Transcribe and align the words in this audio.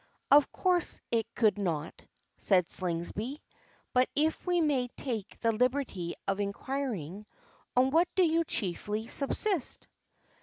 "Of 0.31 0.51
course 0.51 0.99
it 1.11 1.27
could 1.35 1.59
not," 1.59 1.93
said 2.39 2.71
Slingsby. 2.71 3.39
"But, 3.93 4.09
if 4.15 4.47
we 4.47 4.59
may 4.59 4.87
take 4.97 5.39
the 5.41 5.51
liberty 5.51 6.15
of 6.27 6.39
inquiring, 6.39 7.27
on 7.77 7.91
what 7.91 8.07
do 8.15 8.23
you 8.25 8.43
chiefly 8.43 9.05
subsist?" 9.05 9.87